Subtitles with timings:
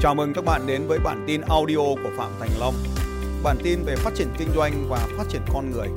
[0.00, 2.74] Chào mừng các bạn đến với bản tin audio của Phạm Thành Long.
[3.44, 5.88] Bản tin về phát triển kinh doanh và phát triển con người.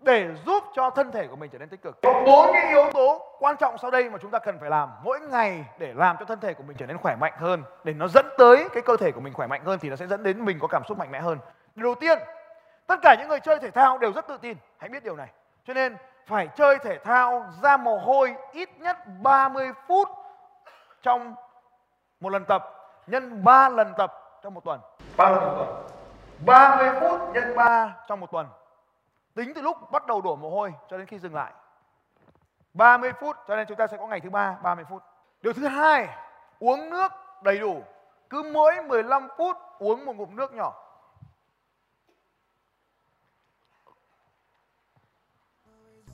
[0.00, 2.02] để giúp cho thân thể của mình trở nên tích cực.
[2.02, 4.88] Có bốn cái yếu tố quan trọng sau đây mà chúng ta cần phải làm
[5.04, 7.92] mỗi ngày để làm cho thân thể của mình trở nên khỏe mạnh hơn, để
[7.92, 10.22] nó dẫn tới cái cơ thể của mình khỏe mạnh hơn thì nó sẽ dẫn
[10.22, 11.38] đến mình có cảm xúc mạnh mẽ hơn.
[11.76, 12.18] Điều đầu tiên,
[12.86, 15.28] tất cả những người chơi thể thao đều rất tự tin, hãy biết điều này.
[15.66, 15.96] Cho nên
[16.26, 20.08] phải chơi thể thao ra mồ hôi ít nhất 30 phút
[21.02, 21.34] trong
[22.20, 22.64] một lần tập
[23.06, 24.80] nhân 3 lần tập trong một tuần.
[25.16, 25.90] 3 lần một tuần.
[26.46, 28.48] 30 phút nhân 3 trong một tuần.
[29.34, 31.52] Tính từ lúc bắt đầu đổ mồ hôi cho đến khi dừng lại.
[32.74, 35.02] 30 phút cho nên chúng ta sẽ có ngày thứ ba 30 phút.
[35.42, 36.08] Điều thứ hai,
[36.58, 37.12] uống nước
[37.42, 37.82] đầy đủ.
[38.30, 40.74] Cứ mỗi 15 phút uống một ngụm nước nhỏ.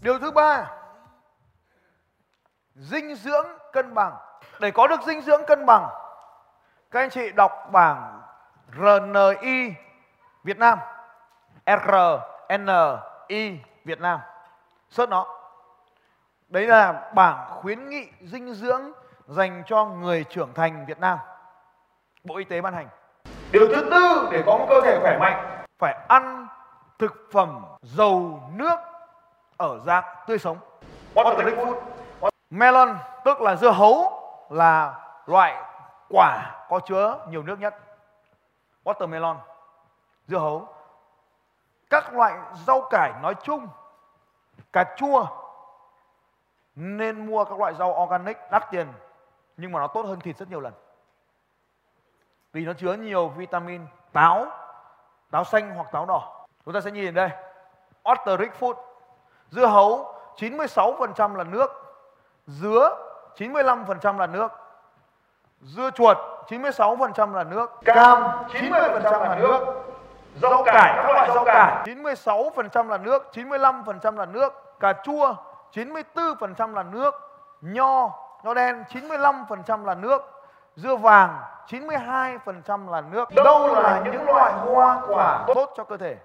[0.00, 0.70] Điều thứ ba,
[2.74, 4.25] dinh dưỡng cân bằng.
[4.60, 5.88] Để có được dinh dưỡng cân bằng,
[6.90, 8.20] các anh chị đọc bảng
[8.72, 9.74] RNI
[10.44, 10.78] Việt Nam.
[11.66, 14.20] RNI Việt Nam.
[14.90, 15.26] Search nó.
[16.48, 18.92] Đấy là bảng khuyến nghị dinh dưỡng
[19.26, 21.18] dành cho người trưởng thành Việt Nam.
[22.24, 22.88] Bộ Y tế ban hành.
[23.52, 26.46] Điều thứ tư để có một cơ thể khỏe mạnh phải ăn
[26.98, 28.76] thực phẩm giàu nước
[29.56, 30.58] ở dạng tươi sống.
[31.14, 31.74] What the food?
[32.50, 34.15] Melon tức là dưa hấu
[34.48, 34.94] là
[35.26, 35.62] loại
[36.08, 37.74] quả có chứa nhiều nước nhất.
[38.84, 39.36] Watermelon,
[40.26, 40.68] dưa hấu.
[41.90, 43.68] Các loại rau cải nói chung,
[44.72, 45.26] cà chua
[46.74, 48.92] nên mua các loại rau organic đắt tiền
[49.56, 50.72] nhưng mà nó tốt hơn thịt rất nhiều lần.
[52.52, 54.46] Vì nó chứa nhiều vitamin táo,
[55.30, 56.46] táo xanh hoặc táo đỏ.
[56.64, 57.30] Chúng ta sẽ nhìn đây.
[58.04, 58.74] Water rich food.
[59.50, 61.70] Dưa hấu 96% là nước,
[62.46, 63.05] dứa
[63.36, 64.52] 95% là nước,
[65.60, 66.16] dưa chuột
[66.48, 69.58] 96% là nước, cam 90% là nước,
[70.42, 75.34] rau cải các loại rau cải 96% là nước, 95% là nước, cà chua
[75.72, 77.14] 94% là nước,
[77.60, 78.10] nho
[78.44, 80.22] nho đen 95% là nước,
[80.76, 83.28] dưa vàng 92% là nước.
[83.44, 86.16] Đâu là những loại hoa quả tốt cho cơ thể?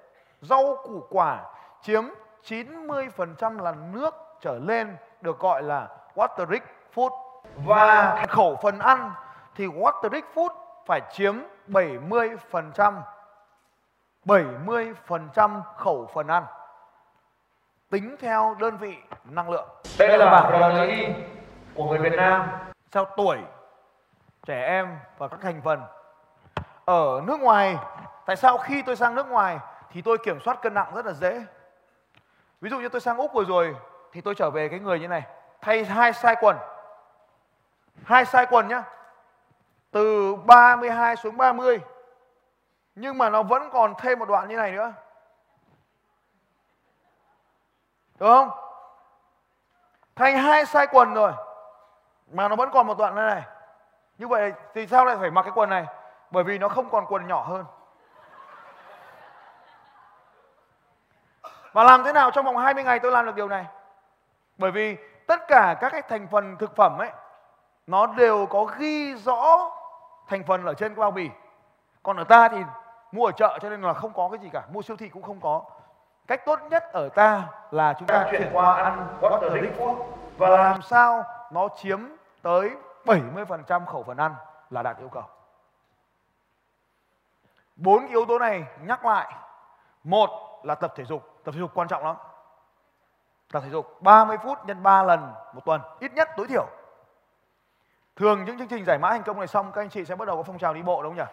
[0.41, 1.39] Rau củ quả
[1.81, 2.03] chiếm
[2.43, 6.63] 90% là nước trở lên được gọi là water rich
[6.95, 7.11] food
[7.55, 9.11] và khẩu phần ăn
[9.55, 10.49] thì water rich food
[10.85, 11.35] phải chiếm
[11.67, 13.01] 70%
[14.25, 16.45] 70% khẩu phần ăn
[17.89, 19.69] tính theo đơn vị năng lượng.
[19.99, 21.13] Đây là bảng RNI
[21.75, 22.49] của người Việt Nam
[22.91, 23.37] theo tuổi,
[24.45, 25.81] trẻ em và các thành phần.
[26.85, 27.77] Ở nước ngoài,
[28.25, 29.59] tại sao khi tôi sang nước ngoài
[29.91, 31.45] thì tôi kiểm soát cân nặng rất là dễ.
[32.61, 33.75] Ví dụ như tôi sang Úc vừa rồi
[34.11, 35.23] thì tôi trở về cái người như này,
[35.61, 36.57] thay hai size quần.
[38.05, 38.83] Hai size quần nhá.
[39.91, 41.79] Từ 32 xuống 30.
[42.95, 44.93] Nhưng mà nó vẫn còn thêm một đoạn như này nữa.
[48.19, 48.49] Được không?
[50.15, 51.31] Thay hai size quần rồi,
[52.31, 53.41] mà nó vẫn còn một đoạn như này.
[54.17, 55.85] Như vậy thì sao lại phải mặc cái quần này?
[56.31, 57.65] Bởi vì nó không còn quần nhỏ hơn.
[61.71, 63.65] Và làm thế nào trong vòng 20 ngày tôi làm được điều này?
[64.57, 64.97] Bởi vì
[65.27, 67.09] tất cả các cái thành phần thực phẩm ấy
[67.91, 69.71] nó đều có ghi rõ
[70.27, 71.29] thành phần ở trên cái bao bì.
[72.03, 72.63] Còn ở ta thì
[73.11, 75.23] mua ở chợ cho nên là không có cái gì cả, mua siêu thị cũng
[75.23, 75.61] không có.
[76.27, 79.95] Cách tốt nhất ở ta là chúng ta chuyển qua ăn water rich food
[80.37, 81.99] và làm sao nó chiếm
[82.41, 82.71] tới
[83.05, 84.35] 70% khẩu phần ăn
[84.69, 85.23] là đạt yêu cầu.
[87.75, 89.33] Bốn yếu tố này nhắc lại.
[90.03, 90.29] Một
[90.63, 92.15] là tập thể dục, tập thể dục quan trọng lắm.
[93.51, 96.65] Tập thể dục 30 phút nhân 3 lần một tuần, ít nhất tối thiểu.
[98.21, 100.27] Thường những chương trình giải mã thành công này xong các anh chị sẽ bắt
[100.27, 101.31] đầu có phong trào đi bộ đúng không nhỉ?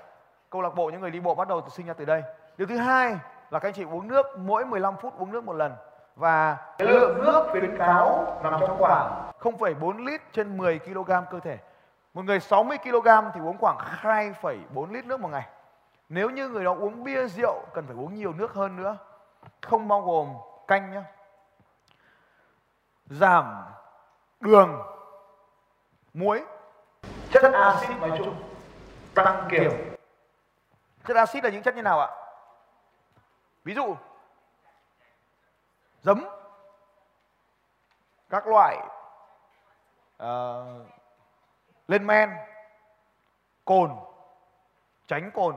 [0.50, 2.22] Câu lạc bộ những người đi bộ bắt đầu sinh ra từ đây.
[2.56, 3.10] Điều thứ hai
[3.50, 5.72] là các anh chị uống nước mỗi 15 phút uống nước một lần
[6.16, 11.40] và cái lượng nước khuyến cáo nằm trong khoảng 0,4 lít trên 10 kg cơ
[11.40, 11.58] thể.
[12.14, 15.46] Một người 60 kg thì uống khoảng 2,4 lít nước một ngày.
[16.08, 18.96] Nếu như người đó uống bia rượu cần phải uống nhiều nước hơn nữa.
[19.62, 20.28] Không bao gồm
[20.68, 21.02] canh nhé.
[23.06, 23.64] Giảm
[24.40, 24.82] đường,
[26.14, 26.44] muối,
[27.32, 28.42] chất axit nói chung,
[29.14, 29.94] tăng kiểm.
[31.06, 32.08] Chất axit là những chất như nào ạ?
[33.64, 33.96] Ví dụ
[36.02, 36.24] giấm,
[38.30, 38.78] các loại
[40.22, 40.86] uh,
[41.88, 42.30] lên men,
[43.64, 43.90] cồn,
[45.06, 45.56] tránh cồn.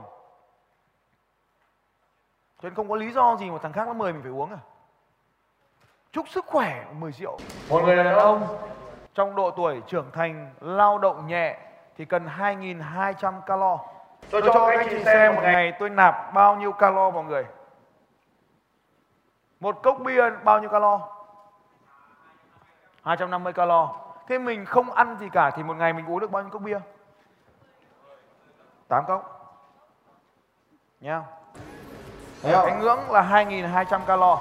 [2.57, 4.51] Cho nên không có lý do gì mà thằng khác nó mời mình phải uống
[4.51, 4.59] à.
[6.11, 7.39] Chúc sức khỏe mời rượu.
[7.69, 8.70] Một người đàn ông
[9.13, 11.57] trong độ tuổi trưởng thành lao động nhẹ
[11.97, 13.79] thì cần 2.200 calo.
[14.29, 17.45] Tôi cho các anh chị xem một ngày tôi nạp bao nhiêu calo vào người.
[19.59, 20.99] Một cốc bia bao nhiêu calo?
[23.03, 23.95] 250 calo.
[24.27, 26.61] Thế mình không ăn gì cả thì một ngày mình uống được bao nhiêu cốc
[26.61, 26.79] bia?
[28.87, 29.37] 8 cốc.
[31.05, 31.23] Không?
[32.65, 34.39] Cái ngưỡng là 2.200 calo.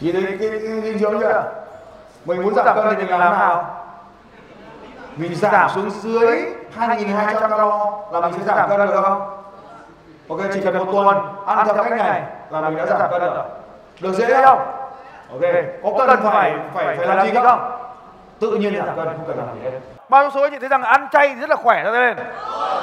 [0.00, 1.64] Nhìn thấy cái, cái, cái dinh dưỡng chưa?
[2.24, 3.87] Mình muốn giảm cân thì mình làm nào?
[5.18, 6.44] Mình giảm xuống dưới
[6.78, 9.44] 2.200 calo là mình sẽ giảm cân được không?
[10.28, 11.06] Ok, chỉ cần một tuần
[11.46, 13.44] ăn theo cách này là mình đã giảm cân rồi.
[14.00, 14.58] Được dễ không?
[15.32, 15.40] Ok,
[15.82, 17.70] có cần phải phải phải làm gì không?
[18.40, 19.78] Tự nhiên giảm cân không cần làm gì hết.
[20.08, 22.16] Bao nhiêu số anh chị thấy rằng ăn chay rất là khỏe ra lên.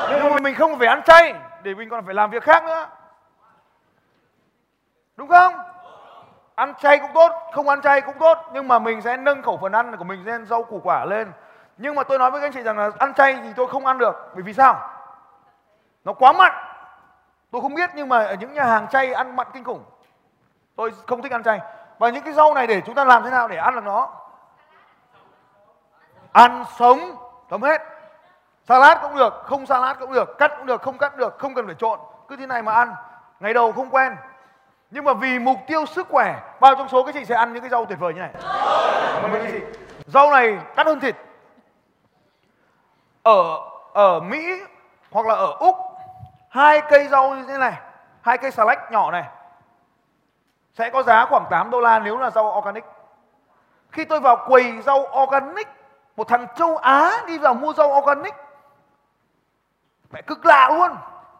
[0.09, 1.33] Nhưng mà mình không phải ăn chay
[1.63, 2.85] để mình còn phải làm việc khác nữa.
[5.17, 5.53] Đúng không?
[6.55, 9.57] Ăn chay cũng tốt, không ăn chay cũng tốt nhưng mà mình sẽ nâng khẩu
[9.61, 11.31] phần ăn của mình lên rau củ quả lên.
[11.77, 13.85] Nhưng mà tôi nói với các anh chị rằng là ăn chay thì tôi không
[13.85, 14.89] ăn được bởi vì sao?
[16.03, 16.51] Nó quá mặn.
[17.51, 19.83] Tôi không biết nhưng mà ở những nhà hàng chay ăn mặn kinh khủng.
[20.75, 21.59] Tôi không thích ăn chay.
[21.99, 24.09] Và những cái rau này để chúng ta làm thế nào để ăn được nó?
[26.31, 26.99] Ăn sống,
[27.49, 27.81] thấm hết.
[28.67, 31.65] Salad cũng được, không salad cũng được, cắt cũng được, không cắt được, không cần
[31.65, 31.99] phải trộn.
[32.27, 32.93] Cứ thế này mà ăn.
[33.39, 34.15] Ngày đầu không quen,
[34.91, 37.61] nhưng mà vì mục tiêu sức khỏe bao trong số các chị sẽ ăn những
[37.61, 38.31] cái rau tuyệt vời như này
[40.07, 41.15] rau này đắt hơn thịt
[43.25, 43.59] ở
[43.93, 44.61] ở mỹ
[45.11, 45.75] hoặc là ở úc
[46.49, 47.73] hai cây rau như thế này
[48.21, 49.23] hai cây xà lách nhỏ này
[50.73, 52.83] sẽ có giá khoảng 8 đô la nếu là rau organic.
[53.91, 55.67] Khi tôi vào quầy rau organic
[56.15, 58.33] một thằng châu á đi vào mua rau organic
[60.11, 60.91] mẹ cực lạ luôn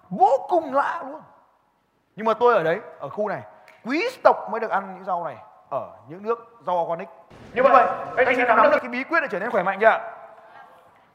[0.09, 1.21] vô cùng lạ luôn.
[2.15, 3.41] Nhưng mà tôi ở đấy ở khu này
[3.85, 5.35] quý tộc mới được ăn những rau này
[5.69, 7.09] ở những nước rau organic.
[7.53, 9.99] Như vậy anh chị nắm được cái bí quyết để trở nên khỏe mạnh chưa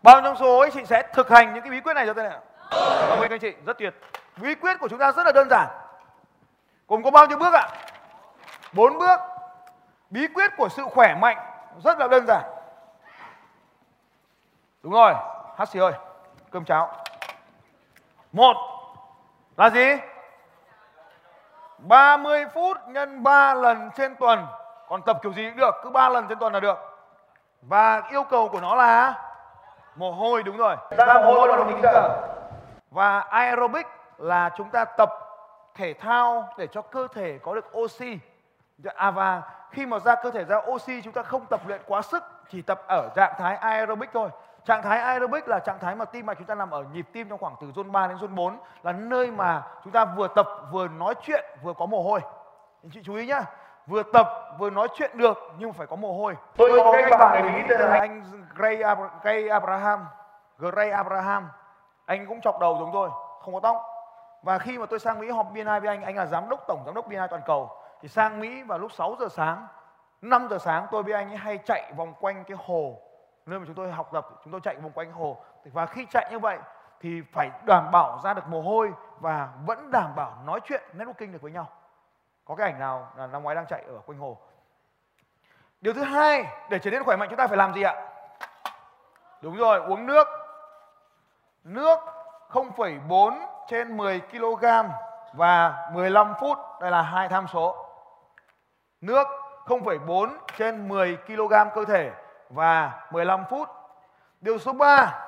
[0.02, 2.24] bao nhiêu số ấy, chị sẽ thực hành những cái bí quyết này cho tôi
[2.24, 2.38] này
[3.08, 3.94] cảm ơn anh chị, rất tuyệt.
[4.36, 5.68] Bí quyết của chúng ta rất là đơn giản.
[6.88, 7.68] Gồm có bao nhiêu bước ạ?
[8.72, 9.20] Bốn bước.
[10.10, 11.36] Bí quyết của sự khỏe mạnh,
[11.84, 12.42] rất là đơn giản.
[14.82, 15.14] Đúng rồi,
[15.58, 15.92] hát xì ơi,
[16.50, 16.92] cơm cháo.
[18.32, 18.56] Một
[19.56, 19.96] là gì?
[21.78, 24.46] 30 phút nhân 3 lần trên tuần.
[24.88, 26.78] Còn tập kiểu gì cũng được, cứ 3 lần trên tuần là được.
[27.62, 29.14] Và yêu cầu của nó là
[29.96, 32.26] mồ hôi đúng rồi ra mồ hôi là mình giờ
[32.90, 33.86] và aerobic
[34.18, 35.10] là chúng ta tập
[35.74, 38.18] thể thao để cho cơ thể có được oxy
[38.94, 42.02] à và khi mà ra cơ thể ra oxy chúng ta không tập luyện quá
[42.02, 44.30] sức chỉ tập ở trạng thái aerobic thôi
[44.64, 47.28] Trạng thái aerobic là trạng thái mà tim mạch chúng ta nằm ở nhịp tim
[47.28, 50.48] trong khoảng từ zone 3 đến zone 4 là nơi mà chúng ta vừa tập
[50.72, 52.20] vừa nói chuyện vừa có mồ hôi.
[52.82, 53.42] Anh chị chú ý nhá.
[53.86, 54.28] Vừa tập
[54.58, 56.36] vừa nói chuyện được nhưng phải có mồ hôi.
[56.56, 58.24] Tôi có cái bạn người Mỹ tên là anh
[58.54, 60.06] Gray, Abra- Gray Abraham.
[60.58, 61.48] Gray Abraham.
[62.06, 63.10] Anh cũng chọc đầu giống tôi,
[63.40, 63.82] không có tóc.
[64.42, 66.82] Và khi mà tôi sang Mỹ họp BNI với anh, anh là giám đốc tổng
[66.86, 67.70] giám đốc BNI toàn cầu.
[68.02, 69.66] Thì sang Mỹ vào lúc 6 giờ sáng,
[70.22, 73.00] 5 giờ sáng tôi với anh ấy hay chạy vòng quanh cái hồ
[73.46, 76.28] nơi mà chúng tôi học tập chúng tôi chạy vòng quanh hồ và khi chạy
[76.30, 76.58] như vậy
[77.00, 81.32] thì phải đảm bảo ra được mồ hôi và vẫn đảm bảo nói chuyện networking
[81.32, 81.68] được với nhau
[82.50, 84.38] có cái ảnh nào là năm ngoái đang chạy ở quanh hồ?
[85.80, 87.94] Điều thứ hai để trở nên khỏe mạnh chúng ta phải làm gì ạ?
[89.40, 90.28] Đúng rồi uống nước.
[91.64, 91.98] Nước
[92.50, 94.64] 0,4 trên 10 kg
[95.32, 97.86] và 15 phút đây là hai tham số.
[99.00, 99.26] Nước
[99.66, 102.10] 0,4 trên 10 kg cơ thể
[102.48, 103.68] và 15 phút.
[104.40, 105.22] Điều số 3,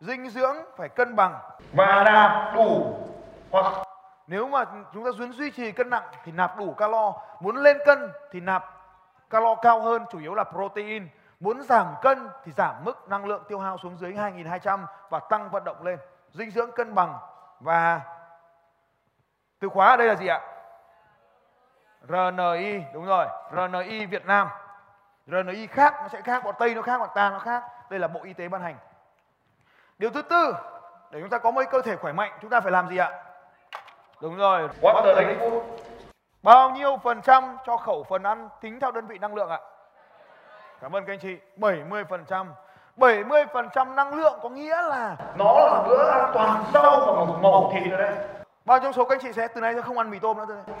[0.00, 1.38] dinh dưỡng phải cân bằng.
[1.72, 2.96] Và nạp đủ
[3.50, 3.83] hoặc
[4.26, 7.78] nếu mà chúng ta muốn duy trì cân nặng thì nạp đủ calo, muốn lên
[7.86, 8.64] cân thì nạp
[9.30, 11.08] calo cao hơn chủ yếu là protein.
[11.40, 15.50] Muốn giảm cân thì giảm mức năng lượng tiêu hao xuống dưới 2200 và tăng
[15.50, 15.98] vận động lên.
[16.30, 17.18] Dinh dưỡng cân bằng
[17.60, 18.00] và
[19.58, 20.40] từ khóa ở đây là gì ạ?
[22.08, 24.48] RNI đúng rồi, RNI Việt Nam.
[25.26, 27.64] RNI khác nó sẽ khác, bọn Tây nó khác, bọn ta nó khác.
[27.90, 28.76] Đây là Bộ Y tế ban hành.
[29.98, 30.54] Điều thứ tư,
[31.10, 33.10] để chúng ta có một cơ thể khỏe mạnh, chúng ta phải làm gì ạ?
[34.20, 34.68] Đúng rồi.
[34.82, 35.60] What the food?
[36.42, 39.60] Bao nhiêu phần trăm cho khẩu phần ăn tính theo đơn vị năng lượng ạ?
[40.80, 41.36] Cảm ơn các anh chị.
[41.56, 42.52] 70 phần trăm.
[42.96, 47.24] 70 phần trăm năng lượng có nghĩa là nó là bữa ăn toàn rau và
[47.24, 48.14] một màu thịt rồi đấy.
[48.64, 50.44] Bao nhiêu số các anh chị sẽ từ nay sẽ không ăn mì tôm nữa
[50.48, 50.76] thôi.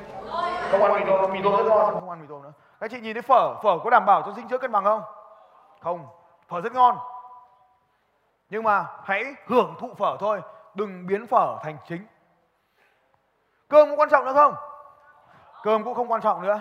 [0.70, 2.52] Không ăn mì tôm, mì tôm rất ngon, không ăn mì tôm nữa.
[2.80, 5.02] Các chị nhìn thấy phở, phở có đảm bảo cho dinh dưỡng cân bằng không?
[5.80, 6.06] Không,
[6.48, 6.98] phở rất ngon.
[8.50, 10.40] Nhưng mà hãy hưởng thụ phở thôi,
[10.74, 12.06] đừng biến phở thành chính.
[13.74, 14.54] Cơm có quan trọng nữa không?
[15.62, 16.60] Cơm cũng không quan trọng nữa.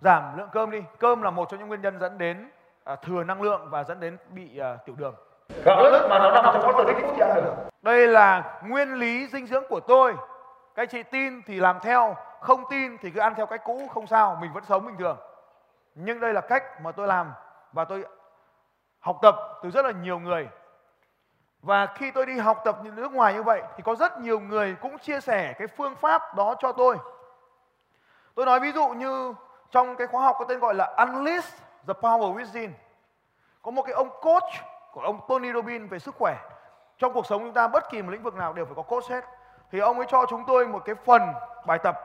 [0.00, 0.82] Giảm lượng cơm đi.
[0.98, 2.50] Cơm là một trong những nguyên nhân dẫn đến
[2.84, 5.14] à, thừa năng lượng và dẫn đến bị à, tiểu đường.
[5.64, 9.26] gạo lứt mà nó nằm trong từ phút thì ăn được đây là nguyên lý
[9.26, 10.14] dinh dưỡng của tôi
[10.74, 14.06] các chị tin thì làm theo không tin thì cứ ăn theo cách cũ không
[14.06, 15.16] sao mình vẫn sống bình thường
[15.94, 17.32] nhưng đây là cách mà tôi làm
[17.72, 18.04] và tôi
[19.00, 20.48] học tập từ rất là nhiều người
[21.62, 24.76] và khi tôi đi học tập nước ngoài như vậy, thì có rất nhiều người
[24.80, 26.98] cũng chia sẻ cái phương pháp đó cho tôi.
[28.34, 29.34] Tôi nói ví dụ như
[29.70, 32.70] trong cái khóa học có tên gọi là Unleash the Power Within.
[33.62, 34.52] Có một cái ông coach
[34.92, 36.36] của ông Tony Robbins về sức khỏe.
[36.98, 39.04] Trong cuộc sống chúng ta, bất kỳ một lĩnh vực nào đều phải có coach
[39.04, 39.24] hết.
[39.70, 41.22] Thì ông ấy cho chúng tôi một cái phần
[41.66, 41.98] bài tập.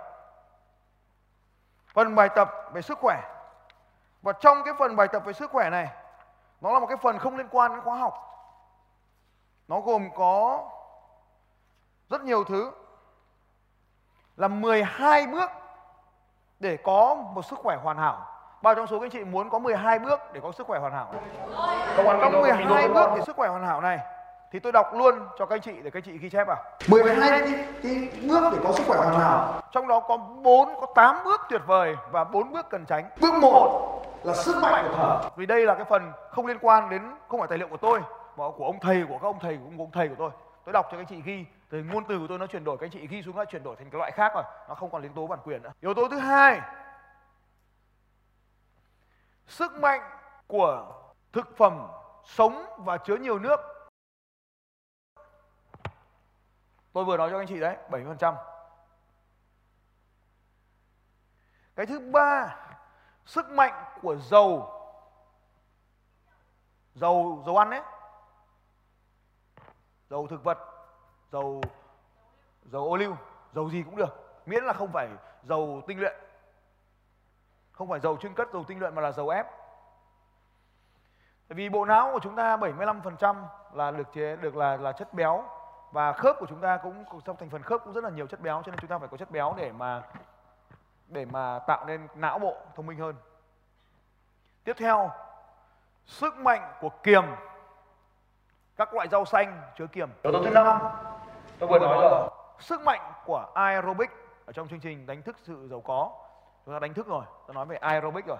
[1.94, 3.22] Phần bài tập về sức khỏe.
[4.22, 5.88] Và trong cái phần bài tập về sức khỏe này,
[6.62, 8.37] nó là một cái phần không liên quan đến khóa học
[9.68, 10.64] nó gồm có
[12.10, 12.72] rất nhiều thứ.
[14.38, 15.50] Là 12 bước
[16.60, 18.26] để có một sức khỏe hoàn hảo.
[18.62, 20.94] Bao trong số các anh chị muốn có 12 bước để có sức khỏe hoàn
[20.94, 21.14] hảo
[21.98, 24.00] trong 12 bước để sức khỏe hoàn hảo này
[24.52, 26.58] thì tôi đọc luôn cho các anh chị để các anh chị ghi chép vào
[26.88, 29.62] 12 cái, cái bước để có sức khỏe hoàn hảo.
[29.72, 33.10] Trong đó có 4 có 8 bước tuyệt vời và 4 bước cần tránh.
[33.22, 35.30] Bước 1 là sức mạnh của thở.
[35.36, 38.02] Vì đây là cái phần không liên quan đến không phải tài liệu của tôi
[38.38, 40.32] mà của ông thầy, của các ông thầy của ông thầy của tôi.
[40.66, 42.78] Tôi đọc cho các anh chị ghi từ ngôn từ của tôi nó chuyển đổi
[42.78, 44.44] các anh chị ghi xuống nó chuyển đổi thành cái loại khác rồi.
[44.70, 45.72] Nó không còn yếu tố bản quyền nữa.
[45.82, 46.62] Yếu tố thứ hai,
[49.48, 50.02] sức mạnh
[50.48, 50.94] của
[51.32, 51.88] thực phẩm
[52.26, 53.60] sống và chứa nhiều nước.
[56.94, 58.36] Tôi vừa nói cho các anh chị đấy 70%
[61.76, 62.56] cái thứ ba,
[63.26, 64.74] sức mạnh của dầu.
[66.96, 67.82] Dầu dầu ăn đấy
[70.10, 70.58] dầu thực vật
[71.32, 71.62] dầu
[72.66, 73.18] dầu ô liu
[73.54, 75.10] dầu gì cũng được miễn là không phải
[75.44, 76.16] dầu tinh luyện
[77.72, 79.46] không phải dầu trưng cất dầu tinh luyện mà là dầu ép
[81.48, 83.36] vì bộ não của chúng ta 75%
[83.74, 85.44] là được chế được là là chất béo
[85.92, 88.42] và khớp của chúng ta cũng trong thành phần khớp cũng rất là nhiều chất
[88.42, 90.04] béo cho nên chúng ta phải có chất béo để mà
[91.08, 93.16] để mà tạo nên não bộ thông minh hơn.
[94.64, 95.12] Tiếp theo,
[96.06, 97.24] sức mạnh của kiềm.
[98.78, 100.10] Các loại rau xanh chứa kiềm.
[100.24, 100.80] Yếu tố thứ năm,
[101.60, 102.30] tôi vừa nói rồi.
[102.60, 104.10] Sức mạnh của aerobic
[104.46, 106.12] ở trong chương trình đánh thức sự giàu có.
[106.66, 108.38] Chúng ta đánh thức rồi, tôi nói về aerobic rồi.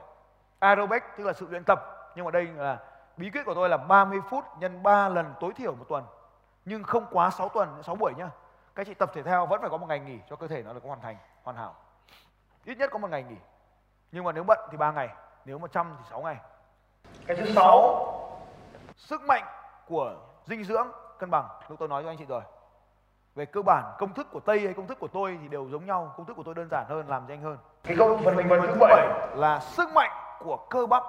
[0.60, 1.80] Aerobic tức là sự luyện tập,
[2.16, 2.80] nhưng mà đây là
[3.18, 6.04] bí quyết của tôi là 30 phút nhân 3 lần tối thiểu một tuần.
[6.66, 8.30] Nhưng không quá 6 tuần, 6 buổi nhá.
[8.76, 10.74] Các chị tập thể thao vẫn phải có một ngày nghỉ cho cơ thể nó
[10.74, 11.76] được hoàn thành, hoàn hảo
[12.68, 13.36] ít nhất có một ngày nghỉ
[14.12, 15.10] nhưng mà nếu bận thì ba ngày
[15.46, 16.38] nếu mà chăm thì 6 ngày
[17.28, 18.06] cái thứ sáu
[18.96, 19.44] sức mạnh
[19.88, 20.16] của
[20.46, 20.88] dinh dưỡng
[21.20, 21.48] cân bằng.
[21.70, 22.42] Lúc tôi nói cho anh chị rồi.
[23.36, 25.86] Về cơ bản công thức của tây hay công thức của tôi thì đều giống
[25.86, 27.58] nhau công thức của tôi đơn giản hơn làm nhanh hơn.
[27.84, 31.04] Cái câu phần mình phần thứ bảy là sức mạnh của cơ bắp.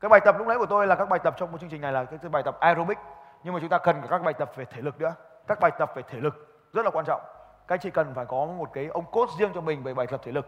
[0.00, 1.80] Cái bài tập lúc nãy của tôi là các bài tập trong một chương trình
[1.80, 2.98] này là cái bài tập aerobic.
[3.42, 5.14] Nhưng mà chúng ta cần các bài tập về thể lực nữa.
[5.46, 7.20] Các bài tập về thể lực rất là quan trọng.
[7.68, 10.06] Các anh chị cần phải có một cái ông coach riêng cho mình về bài
[10.06, 10.46] tập thể lực.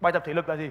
[0.00, 0.70] Bài tập thể lực là gì?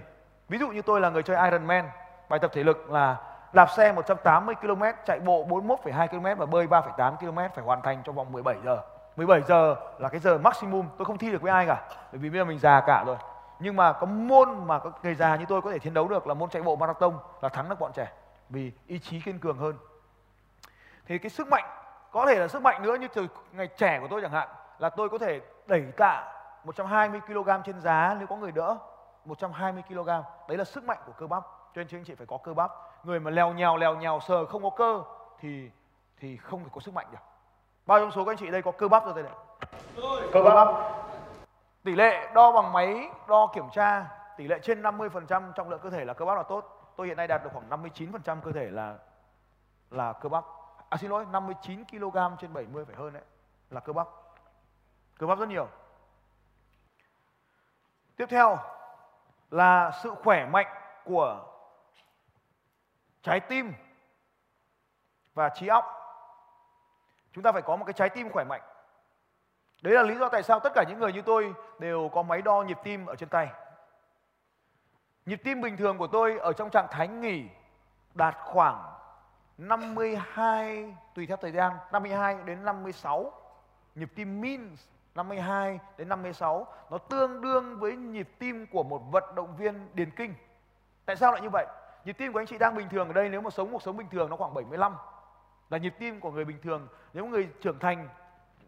[0.50, 1.90] Ví dụ như tôi là người chơi Ironman.
[2.30, 3.18] Bài tập thể lực là
[3.54, 8.02] đạp xe 180 km chạy bộ 41,2 km và bơi 3,8 km phải hoàn thành
[8.04, 8.82] trong vòng 17 giờ.
[9.16, 12.30] 17 giờ là cái giờ maximum tôi không thi được với ai cả bởi vì
[12.30, 13.18] bây giờ mình già cả rồi.
[13.60, 16.28] Nhưng mà có môn mà các người già như tôi có thể chiến đấu được
[16.28, 18.12] là môn chạy bộ marathon là thắng được bọn trẻ
[18.50, 19.78] vì ý chí kiên cường hơn.
[21.06, 21.64] Thì cái sức mạnh
[22.12, 24.50] có thể là sức mạnh nữa như từ ngày trẻ của tôi chẳng hạn
[24.80, 26.32] là tôi có thể đẩy tạ
[26.64, 28.78] 120 kg trên giá nếu có người đỡ
[29.26, 30.08] 120 kg.
[30.48, 31.44] Đấy là sức mạnh của cơ bắp.
[31.44, 32.72] Cho nên anh chị phải có cơ bắp
[33.06, 35.04] người mà leo nhào leo nhào, sờ không có cơ,
[35.40, 35.72] thì
[36.18, 37.18] thì không thể có sức mạnh được.
[37.86, 39.34] Bao trong số các anh chị đây có cơ bắp rồi đây này?
[40.34, 40.68] Cơ bắp.
[41.84, 44.06] Tỷ lệ đo bằng máy, đo kiểm tra,
[44.38, 46.94] tỷ lệ trên 50% trọng lượng cơ thể là cơ bắp là tốt.
[46.96, 48.98] Tôi hiện nay đạt được khoảng 59% cơ thể là
[49.92, 50.44] là cơ bắp.
[50.90, 53.24] À xin lỗi 59 kg trên 70 phải hơn đấy,
[53.70, 54.08] là cơ bắp.
[55.18, 55.68] Cơ bắp rất nhiều.
[58.18, 58.58] Tiếp theo
[59.52, 60.68] là sự khỏe mạnh
[61.06, 61.55] của
[63.26, 63.74] trái tim
[65.34, 65.86] và trí óc
[67.34, 68.62] chúng ta phải có một cái trái tim khỏe mạnh
[69.82, 72.42] đấy là lý do tại sao tất cả những người như tôi đều có máy
[72.42, 73.50] đo nhịp tim ở trên tay
[75.26, 77.44] nhịp tim bình thường của tôi ở trong trạng thái nghỉ
[78.14, 78.84] đạt khoảng
[79.58, 83.32] 52 tùy theo thời gian 52 đến 56
[83.96, 84.76] nhịp tim min
[85.16, 90.12] 52 đến 56 nó tương đương với nhịp tim của một vận động viên điền
[90.12, 90.34] kinh.
[91.06, 91.66] Tại sao lại như vậy?
[92.06, 93.98] Nhịp tim của anh chị đang bình thường ở đây nếu mà sống cuộc sống
[93.98, 94.96] bình thường nó khoảng 75
[95.70, 96.88] là nhịp tim của người bình thường.
[97.14, 98.10] Nếu người trưởng thành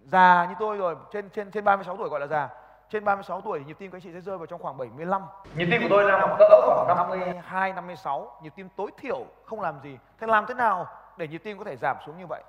[0.06, 2.50] già như tôi rồi trên trên trên 36 tuổi gọi là già
[2.90, 5.26] trên 36 tuổi nhịp tim của anh chị sẽ rơi vào trong khoảng 75
[5.56, 9.80] nhịp tim của tôi là cỡ khoảng 52 56 nhịp tim tối thiểu không làm
[9.80, 9.98] gì.
[10.20, 12.44] Thế làm thế nào để nhịp tim có thể giảm xuống như vậy?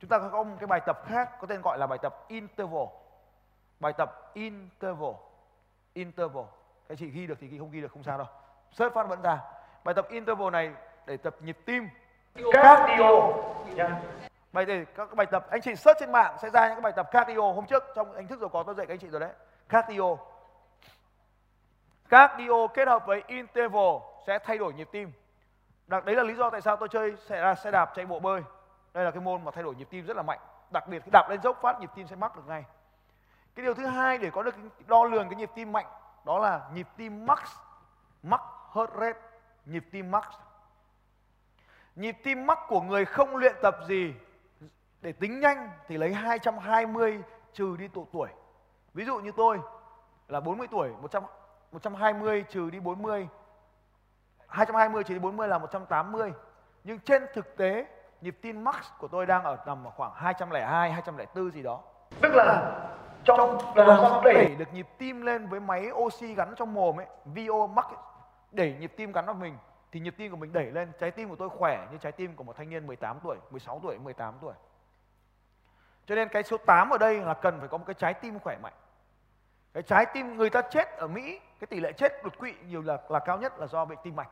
[0.00, 2.86] Chúng ta có một cái bài tập khác có tên gọi là bài tập interval.
[3.80, 5.12] Bài tập interval.
[5.92, 6.44] Interval.
[6.88, 8.26] Cái chị ghi được thì ghi không ghi được không sao đâu.
[8.72, 9.38] Search phát vẫn ra
[9.84, 10.72] bài tập interval này
[11.06, 11.88] để tập nhịp tim.
[12.52, 13.10] Cardio.
[13.74, 14.00] Nha
[14.52, 16.92] bài để các bài tập anh chị search trên mạng sẽ ra những cái bài
[16.96, 17.52] tập cardio.
[17.52, 19.30] Hôm trước trong hình thức rồi có tôi dạy các anh chị rồi đấy.
[19.68, 20.16] Cardio.
[22.08, 23.96] Cardio kết hợp với interval
[24.26, 25.12] sẽ thay đổi nhịp tim.
[25.86, 28.20] Đặc, đấy là lý do tại sao tôi chơi sẽ là xe đạp chạy bộ
[28.20, 28.42] bơi.
[28.92, 30.38] Đây là cái môn mà thay đổi nhịp tim rất là mạnh.
[30.70, 32.64] Đặc biệt cái đạp lên dốc phát nhịp tim sẽ mắc được ngay.
[33.54, 34.54] Cái điều thứ hai để có được
[34.86, 35.86] đo lường cái nhịp tim mạnh
[36.24, 37.38] đó là nhịp tim max
[38.22, 38.40] max
[38.74, 39.20] heart rate
[39.66, 40.24] nhịp tim max
[41.96, 44.14] nhịp tim max của người không luyện tập gì
[45.00, 48.28] để tính nhanh thì lấy 220 trừ đi độ tuổi.
[48.94, 49.60] Ví dụ như tôi
[50.28, 51.22] là 40 tuổi 100
[51.72, 53.28] 120 trừ đi 40
[54.46, 56.32] 220 trừ đi 40 là 180
[56.84, 57.86] nhưng trên thực tế
[58.20, 61.80] nhịp tim max của tôi đang ở tầm khoảng 202 204 gì đó.
[62.20, 62.80] Tức là
[63.24, 67.06] trong làm sao đẩy được nhịp tim lên với máy oxy gắn trong mồm ấy
[67.24, 67.96] VO max ấy,
[68.52, 69.58] đẩy nhịp tim gắn vào mình,
[69.92, 70.92] thì nhịp tim của mình đẩy lên.
[71.00, 73.80] Trái tim của tôi khỏe như trái tim của một thanh niên 18 tuổi 16
[73.82, 74.54] tuổi 18 tuổi.
[76.06, 78.38] Cho nên cái số 8 ở đây là cần phải có một cái trái tim
[78.38, 78.72] khỏe mạnh.
[79.72, 82.82] Cái trái tim người ta chết ở Mỹ, cái tỷ lệ chết đột quỵ nhiều
[82.82, 84.28] là là cao nhất là do bệnh tim mạch.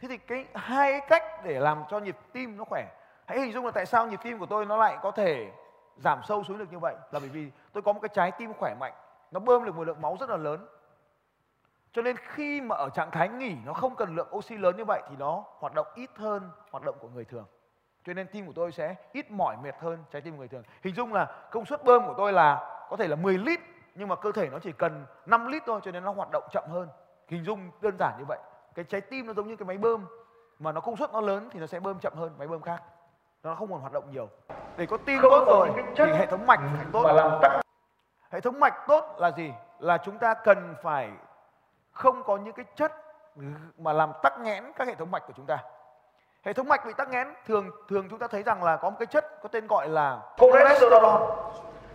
[0.00, 2.88] Thế thì cái hai cách để làm cho nhịp tim nó khỏe,
[3.26, 5.52] hãy hình dung là tại sao nhịp tim của tôi nó lại có thể
[5.96, 6.94] giảm sâu xuống được như vậy?
[6.94, 8.92] Là bởi vì tôi có một cái trái tim khỏe mạnh,
[9.30, 10.66] nó bơm được một lượng máu rất là lớn
[11.92, 14.84] cho nên khi mà ở trạng thái nghỉ nó không cần lượng oxy lớn như
[14.84, 17.44] vậy thì nó hoạt động ít hơn hoạt động của người thường.
[18.04, 20.62] Cho nên tim của tôi sẽ ít mỏi mệt hơn trái tim của người thường.
[20.82, 23.60] Hình dung là công suất bơm của tôi là có thể là 10 lít
[23.94, 26.48] nhưng mà cơ thể nó chỉ cần 5 lít thôi cho nên nó hoạt động
[26.52, 26.88] chậm hơn.
[27.28, 28.38] Hình dung đơn giản như vậy.
[28.74, 30.06] Cái trái tim nó giống như cái máy bơm.
[30.58, 32.82] Mà nó công suất nó lớn thì nó sẽ bơm chậm hơn máy bơm khác.
[33.42, 34.28] Nó không còn hoạt động nhiều.
[34.76, 37.30] Để có tim tốt rồi thì hệ thống mạch phải tốt.
[38.30, 39.52] hệ thống mạch tốt là gì?
[39.78, 41.10] Là chúng ta cần phải
[41.98, 42.92] không có những cái chất
[43.78, 45.58] mà làm tắc nghẽn các hệ thống mạch của chúng ta
[46.42, 48.96] hệ thống mạch bị tắc nghẽn thường thường chúng ta thấy rằng là có một
[48.98, 51.22] cái chất có tên gọi là cholesterol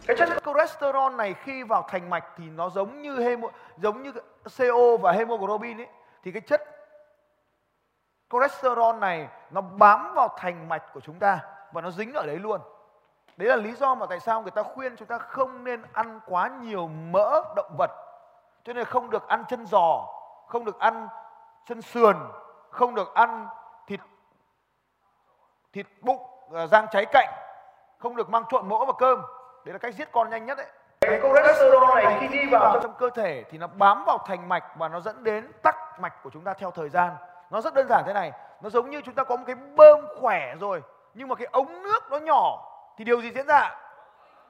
[0.07, 4.11] cái chất cholesterol này khi vào thành mạch thì nó giống như hemo, giống như
[4.57, 5.87] CO và hemoglobin ấy
[6.23, 6.61] thì cái chất
[8.29, 11.39] cholesterol này nó bám vào thành mạch của chúng ta
[11.71, 12.61] và nó dính ở đấy luôn.
[13.37, 16.19] Đấy là lý do mà tại sao người ta khuyên chúng ta không nên ăn
[16.25, 17.91] quá nhiều mỡ động vật.
[18.63, 20.05] Cho nên không được ăn chân giò,
[20.47, 21.07] không được ăn
[21.65, 22.15] chân sườn,
[22.69, 23.47] không được ăn
[23.87, 23.99] thịt
[25.73, 26.21] thịt bụng,
[26.53, 27.29] à, rang cháy cạnh,
[27.97, 29.21] không được mang trộn mỡ vào cơm.
[29.65, 30.67] Đấy là cách giết con nhanh nhất đấy.
[31.01, 34.63] cái cholesterol này khi đi vào trong cơ thể thì nó bám vào thành mạch
[34.75, 37.15] và nó dẫn đến tắc mạch của chúng ta theo thời gian.
[37.49, 39.99] Nó rất đơn giản thế này, nó giống như chúng ta có một cái bơm
[40.19, 40.81] khỏe rồi
[41.13, 43.75] nhưng mà cái ống nước nó nhỏ thì điều gì diễn ra?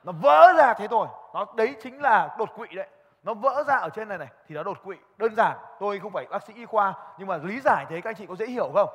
[0.04, 1.08] Nó vỡ ra thế thôi.
[1.34, 2.88] Nó đấy chính là đột quỵ đấy.
[3.24, 4.96] Nó vỡ ra ở trên này này thì nó đột quỵ.
[5.18, 8.10] Đơn giản, tôi không phải bác sĩ y khoa nhưng mà lý giải thế các
[8.10, 8.90] anh chị có dễ hiểu không?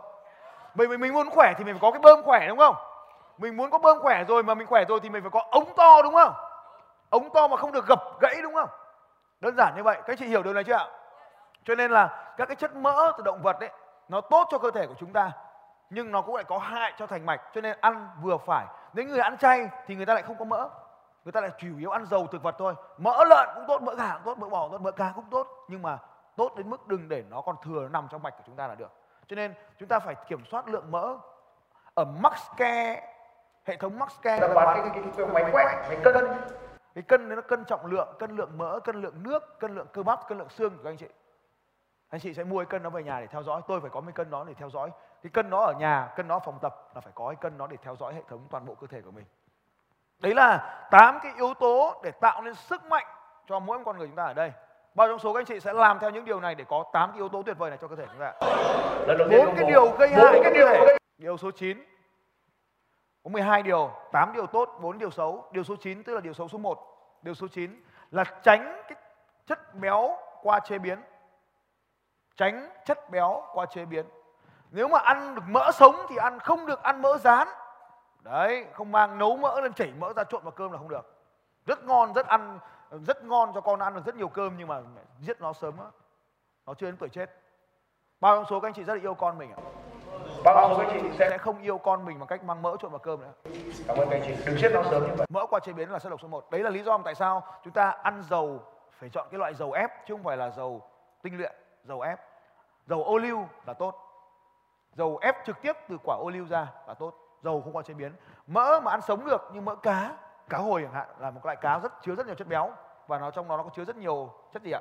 [0.75, 2.75] Bởi vì mình muốn khỏe thì mình phải có cái bơm khỏe đúng không?
[3.39, 5.75] Mình muốn có bơm khỏe rồi mà mình khỏe rồi thì mình phải có ống
[5.77, 6.33] to đúng không?
[7.11, 8.69] Ống to mà không được gập gãy đúng không?
[9.41, 10.87] Đơn giản như vậy, các anh chị hiểu điều này chưa ạ?
[11.65, 13.71] Cho nên là các cái chất mỡ từ động vật đấy
[14.09, 15.31] nó tốt cho cơ thể của chúng ta
[15.91, 18.67] nhưng nó cũng lại có hại cho thành mạch cho nên ăn vừa phải.
[18.93, 20.69] Nếu người ăn chay thì người ta lại không có mỡ.
[21.29, 22.75] Người ta lại chủ yếu ăn dầu thực vật thôi.
[22.99, 25.25] Mỡ lợn cũng tốt, mỡ gà cũng tốt, mỡ bò cũng tốt, mỡ cá cũng
[25.31, 25.47] tốt.
[25.69, 25.99] Nhưng mà
[26.37, 28.67] tốt đến mức đừng để nó còn thừa nó nằm trong mạch của chúng ta
[28.67, 28.93] là được.
[29.27, 31.17] Cho nên chúng ta phải kiểm soát lượng mỡ.
[31.95, 33.03] Ở Maxcare
[33.65, 36.15] hệ thống Maxcare là bán cái, cái, cái, cái máy quét máy cân.
[36.95, 39.87] Cái cân đấy nó cân trọng lượng cân lượng mỡ cân lượng nước cân lượng
[39.93, 41.09] cơ bắp cân lượng xương của các anh chị.
[42.09, 43.61] Anh chị sẽ mua cái cân nó về nhà để theo dõi.
[43.69, 44.91] Tôi phải có cái cân đó để theo dõi.
[45.23, 47.67] Cái cân nó ở nhà cân nó phòng tập là phải có cái cân nó
[47.67, 49.25] để theo dõi hệ thống toàn bộ cơ thể của mình
[50.19, 53.07] đấy là tám cái yếu tố để tạo nên sức mạnh
[53.47, 54.53] cho mỗi con người chúng ta ở đây
[54.95, 57.11] bao trong số các anh chị sẽ làm theo những điều này để có tám
[57.11, 58.33] cái yếu tố tuyệt vời này cho cơ thể chúng ta
[59.31, 60.97] bốn cái điều gây hại cái điều thể.
[61.19, 61.85] Điều số 9
[63.25, 65.45] có 12 điều, 8 điều tốt, 4 điều xấu.
[65.53, 66.79] Điều số 9 tức là điều xấu số 1.
[67.23, 68.99] Điều số 9 là tránh cái
[69.47, 70.99] chất béo qua chế biến.
[72.37, 74.07] Tránh chất béo qua chế biến.
[74.71, 77.49] Nếu mà ăn được mỡ sống thì ăn không được ăn mỡ rán.
[78.31, 81.15] Đấy, không mang nấu mỡ lên chảy mỡ ra trộn vào cơm là không được.
[81.67, 82.59] Rất ngon, rất ăn
[82.91, 84.81] rất ngon cho con ăn được rất nhiều cơm nhưng mà
[85.21, 85.87] giết nó sớm á.
[86.67, 87.31] Nó chưa đến tuổi chết.
[88.21, 89.57] Bao trong số các anh chị rất là yêu con mình ạ?
[90.45, 92.91] bao số các chị sẽ sẽ không yêu con mình bằng cách mang mỡ trộn
[92.91, 93.33] vào cơm nữa.
[93.87, 95.91] cảm ơn các anh chị đừng giết nó sớm như vậy Mỡ qua chế biến
[95.91, 96.51] là chất độc số 1.
[96.51, 98.63] Đấy là lý do mà tại sao chúng ta ăn dầu
[98.99, 100.83] phải chọn cái loại dầu ép chứ không phải là dầu
[101.23, 101.53] tinh luyện,
[101.85, 102.21] dầu ép.
[102.87, 103.95] Dầu ô liu là tốt.
[104.93, 107.95] dầu ép trực tiếp từ quả ô liu ra là tốt dầu không qua chế
[107.95, 108.13] biến.
[108.47, 110.11] Mỡ mà ăn sống được như mỡ cá
[110.49, 112.71] cá hồi chẳng hạn, là một loại cá rất, chứa rất nhiều chất béo.
[113.07, 114.81] Và nó trong đó nó có chứa rất nhiều chất gì ạ?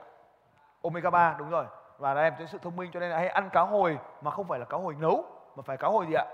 [0.84, 1.66] Omega 3 đúng rồi.
[1.98, 4.48] Và em thấy sự thông minh cho nên là hãy ăn cá hồi mà không
[4.48, 6.26] phải là cá hồi nấu, mà phải cá hồi gì ạ?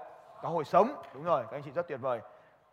[0.42, 1.04] Cá hồi sống.
[1.14, 2.22] Đúng rồi, các anh chị rất tuyệt vời.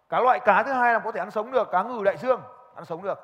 [0.08, 2.42] Cá loại cá thứ hai là có thể ăn sống được, cá ngừ đại dương,
[2.74, 3.18] ăn sống được.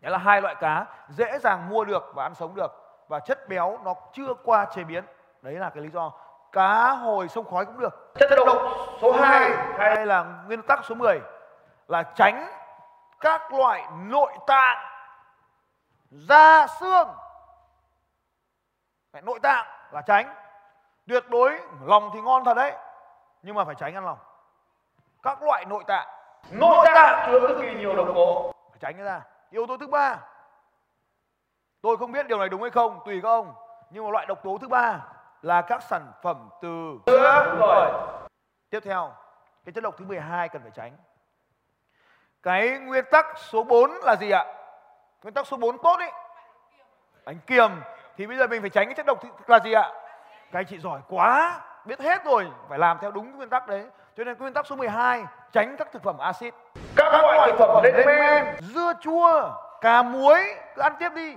[0.00, 2.72] Đấy là hai loại cá dễ dàng mua được và ăn sống được.
[3.08, 5.04] Và chất béo nó chưa qua chế biến.
[5.42, 6.12] Đấy là cái lý do
[6.52, 8.14] cá hồi sông khói cũng được.
[8.14, 8.58] Chất độc
[9.00, 11.20] số 2 hay là nguyên tắc số 10
[11.88, 12.48] là tránh
[13.20, 14.78] các loại nội tạng
[16.10, 17.08] da xương.
[19.22, 20.34] Nội tạng là tránh.
[21.08, 22.72] Tuyệt đối lòng thì ngon thật đấy
[23.42, 24.18] nhưng mà phải tránh ăn lòng.
[25.22, 26.08] Các loại nội tạng.
[26.50, 28.52] Nội tạng chứa cực kỳ nhiều độc tố.
[28.70, 30.18] Phải tránh ra yếu tố thứ ba.
[31.82, 33.54] Tôi không biết điều này đúng hay không tùy các ông.
[33.90, 35.00] Nhưng mà loại độc tố thứ ba
[35.42, 37.90] là các sản phẩm từ sữa rồi
[38.70, 39.12] tiếp theo
[39.64, 40.92] cái chất độc thứ 12 cần phải tránh.
[42.42, 44.44] Cái nguyên tắc số 4 là gì ạ?
[45.22, 46.10] Nguyên tắc số 4 tốt ấy
[47.24, 47.70] bánh kiềm.
[48.16, 49.92] Thì bây giờ mình phải tránh cái chất độc là gì ạ?
[50.52, 53.86] Các anh chị giỏi quá biết hết rồi phải làm theo đúng nguyên tắc đấy.
[54.16, 56.54] Cho nên nguyên tắc số 12 tránh các thực phẩm axit.
[56.96, 58.56] Các loại thực phẩm lên men.
[58.60, 61.34] dưa chua cà muối cứ ăn tiếp đi.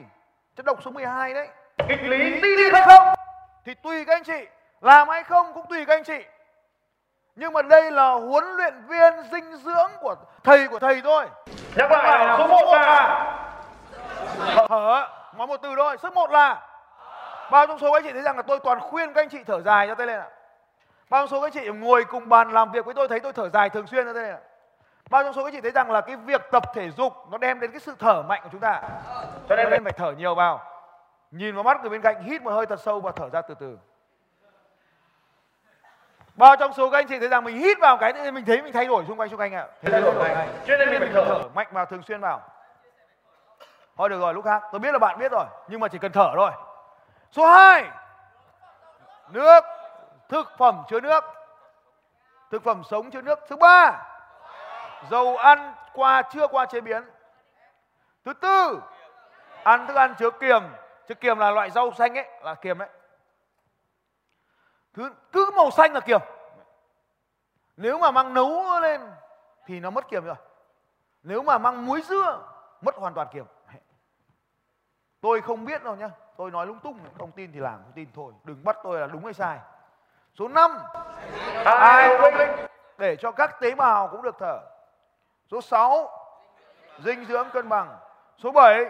[0.56, 1.48] Chất độc số 12 đấy.
[1.88, 3.23] Nghịch lý tin hay không
[3.66, 4.48] thì tùy các anh chị
[4.82, 6.26] làm hay không cũng tùy các anh chị.
[7.36, 11.26] Nhưng mà đây là huấn luyện viên dinh dưỡng của thầy của thầy thôi.
[11.76, 13.40] Nhắc lại là số 1 là
[14.70, 16.62] thở nói một từ thôi số 1 là
[17.52, 19.44] bao trong số các anh chị thấy rằng là tôi toàn khuyên các anh chị
[19.44, 20.28] thở dài cho tay lên ạ.
[21.10, 23.34] Bao trong số các anh chị ngồi cùng bàn làm việc với tôi thấy tôi
[23.34, 24.40] thở dài thường xuyên cho tay lên ạ.
[25.10, 27.38] Bao trong số các anh chị thấy rằng là cái việc tập thể dục nó
[27.38, 28.82] đem đến cái sự thở mạnh của chúng ta.
[29.50, 30.73] Cho nên phải thở nhiều vào
[31.34, 33.56] nhìn vào mắt người bên cạnh hít một hơi thật sâu và thở ra từ
[33.60, 33.78] từ.
[36.36, 38.62] Bao trong số các anh chị thấy rằng mình hít vào cái thì mình thấy
[38.62, 39.68] mình thay đổi xung quanh xung quanh ạ.
[39.82, 42.42] Thay đổi ngay cho nên mình thở mạnh vào thường xuyên vào.
[43.98, 44.64] Thôi được rồi lúc khác.
[44.72, 46.52] Tôi biết là bạn biết rồi nhưng mà chỉ cần thở thôi.
[47.32, 47.86] Số 2
[49.30, 49.64] nước.
[50.30, 51.24] Thực phẩm chứa nước.
[52.52, 53.40] Thực phẩm sống chứa nước.
[53.50, 54.06] Thứ ba.
[55.10, 57.04] Dầu ăn qua chưa qua chế biến.
[58.26, 58.82] Thứ tư.
[59.64, 60.64] Ăn thức ăn chứa kiềm
[61.08, 62.90] chứa kiềm là loại rau xanh ấy là kiềm đấy.
[64.94, 66.22] Thứ cứ màu xanh là kiềm.
[67.78, 69.02] Nếu mà mang nấu lên
[69.66, 70.36] thì nó mất kiềm rồi.
[71.24, 72.40] Nếu mà mang muối dưa
[72.82, 73.46] mất hoàn toàn kiềm.
[75.22, 76.10] Tôi không biết đâu nhá.
[76.38, 78.34] Tôi nói lung tung không tin thì làm không tin thôi.
[78.44, 79.60] Đừng bắt tôi là đúng hay sai.
[80.40, 80.78] Số 5
[81.66, 82.18] ai?
[82.98, 84.60] Để cho các tế bào cũng được thở.
[85.52, 86.10] Số 6
[87.00, 87.98] dinh dưỡng cân bằng.
[88.38, 88.86] Số 7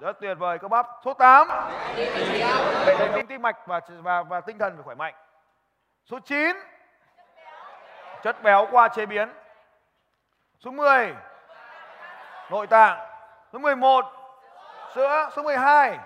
[0.00, 1.48] rất tuyệt vời cơ bắp số 8
[2.86, 5.14] hệ thống tim tim mạch và và và tinh thần phải khỏe mạnh.
[6.10, 6.56] Số 9
[8.22, 9.32] chất béo qua chế biến.
[10.60, 11.14] Số 10
[12.50, 12.98] nội tạng.
[13.52, 14.04] Số 11
[14.94, 15.28] sữa.
[15.36, 15.98] Số 12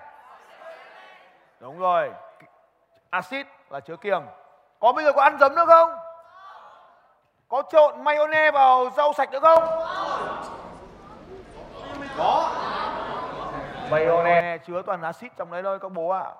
[1.59, 2.11] đúng rồi.
[3.09, 4.21] Axit là chứa kiềm.
[4.79, 5.91] Có bây giờ có ăn giấm nữa không?
[7.47, 9.63] Có trộn mayonnaise vào rau sạch nữa không?
[12.17, 12.60] Có
[13.91, 14.57] mayonnaise.
[14.57, 16.23] Chứa toàn axit trong đấy thôi các bố ạ.
[16.23, 16.33] À.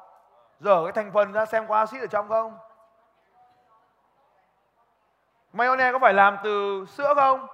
[0.59, 2.57] dở cái thành phần ra xem có axit ở trong không?
[5.53, 7.47] Mayonnaise có phải làm từ sữa không?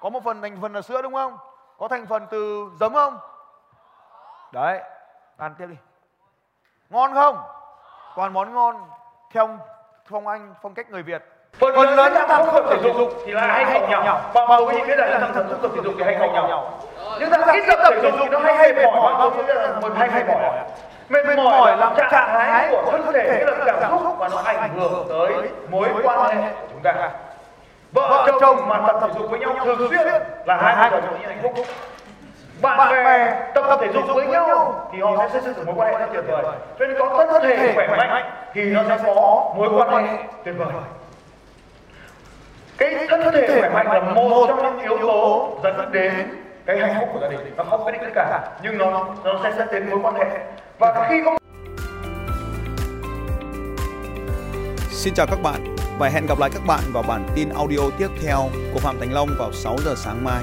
[0.00, 1.38] Có một phần thành phần là sữa đúng không?
[1.78, 3.18] Có thành phần từ giấm không?
[4.52, 4.82] Đấy
[5.36, 5.76] ăn tiếp đi.
[6.90, 7.38] Ngon không?
[8.16, 8.88] Toàn món ngon
[9.30, 9.58] theo
[10.06, 11.22] phong anh phong cách người việt.
[11.52, 14.20] Phần, phần lớn các tham tập thể dục thì là hay học nhỏ.
[14.34, 16.70] Và quý vị biết là tham tập thể dục thì hay học nhỏ
[17.20, 19.80] nhưng ta ít tập thể dục thì nó hay hay mệt mỏi bao nhiêu là
[19.80, 20.58] một hay hay mỏi
[21.08, 24.74] mệt mỏi làm trạng thái của thân thể như là cảm xúc và nó ảnh
[24.74, 25.34] hưởng tới
[25.70, 27.10] mối quan hệ của chúng ta.
[27.92, 30.06] vợ chồng mà tập thể dục với nhau thường xuyên
[30.44, 31.52] là hai vợ chồng hạnh phúc.
[32.62, 35.74] bạn, bạn bè tập tập thể dục với nhau thì họ sẽ xây dựng mối
[35.78, 36.42] quan hệ rất tuyệt vời.
[36.78, 40.54] cho nên có thân thể khỏe mạnh thì nó sẽ có mối quan hệ tuyệt
[40.58, 40.68] vời.
[42.78, 46.96] cái thân thể khỏe mạnh là một trong những yếu tố dẫn đến cái hạnh
[47.00, 49.68] phúc của gia đình, nó không quyết định tất cả, nhưng nó nó sẽ dẫn
[49.72, 50.38] đến mối quan hệ
[50.78, 51.36] và khi không
[54.90, 58.08] Xin chào các bạn và hẹn gặp lại các bạn vào bản tin audio tiếp
[58.22, 58.38] theo
[58.74, 60.42] của Phạm Thành Long vào 6 giờ sáng mai.